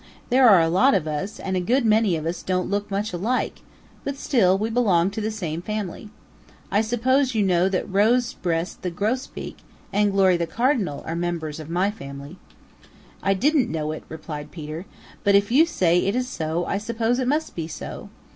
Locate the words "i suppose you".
6.71-7.43